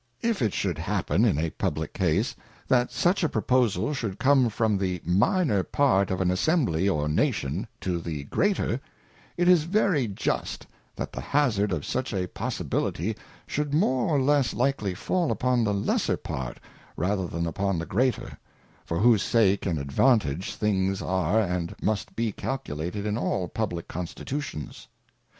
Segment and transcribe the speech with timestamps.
[0.23, 2.35] If it should happen in a publick case,
[2.67, 7.67] that such a proposal should come from the minor part of an Assembly or Nation,
[7.81, 8.81] to the greater;
[9.37, 14.19] It is very just, that the hazard of such a possi bility should more or
[14.19, 16.57] less likely fall upon the lesser part,
[16.97, 18.39] rather than upon the greater;
[18.83, 24.87] for whose sake and advantage things are and must be calculated in all publick Constitutions.